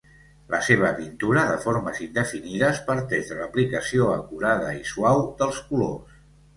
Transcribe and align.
La 0.53 0.61
seva 0.67 0.87
pintura, 1.01 1.43
de 1.49 1.59
formes 1.65 2.01
indefinides, 2.07 2.81
parteix 2.89 3.31
de 3.35 3.39
l'aplicació 3.43 4.11
acurada 4.19 4.77
i 4.83 4.85
suau 4.97 5.27
dels 5.45 5.65
colors. 5.73 6.23